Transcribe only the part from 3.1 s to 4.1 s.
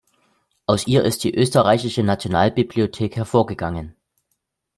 hervorgegangen.